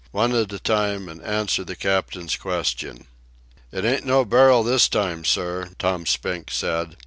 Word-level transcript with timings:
"One 0.11 0.33
at 0.33 0.51
a 0.51 0.57
time, 0.57 1.07
and 1.07 1.21
answer 1.21 1.63
the 1.63 1.75
captain's 1.75 2.35
question." 2.35 3.05
"It 3.71 3.85
ain't 3.85 4.03
no 4.03 4.25
barrel 4.25 4.63
this 4.63 4.89
time, 4.89 5.23
sir," 5.23 5.69
Tom 5.77 6.07
Spink 6.07 6.49
said. 6.49 6.97